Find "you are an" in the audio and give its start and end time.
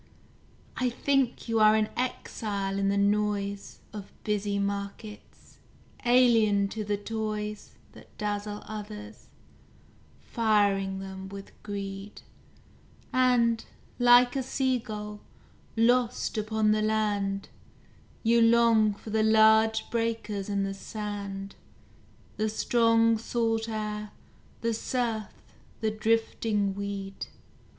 1.47-1.89